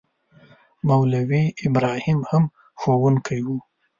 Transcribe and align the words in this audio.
مولوي 0.87 1.43
ابراهیم 1.67 2.19
هم 2.29 2.43
ښوونکی 2.79 3.39
وو. 3.45 3.57